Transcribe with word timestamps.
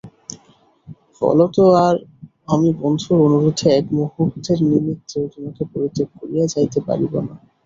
ফলত 1.15 1.55
আর 1.83 1.95
আমি 2.47 2.69
বন্ধুর 2.79 3.17
অনুরোধে 3.27 3.67
এক 3.79 3.85
মুহূর্তের 3.97 4.59
নিমিত্তেও 4.69 5.25
তোমাকে 5.33 5.63
পরিত্যাগ 5.71 6.09
করিয়া 6.19 6.45
যাইতে 6.53 6.79
পারিব 6.87 7.13
না। 7.27 7.33